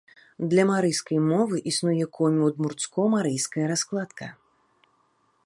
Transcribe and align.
Для 0.51 0.63
марыйскай 0.69 1.19
мовы 1.31 1.55
існуе 1.73 2.05
комі-удмурцко-марыйская 2.17 3.65
раскладка. 3.75 4.25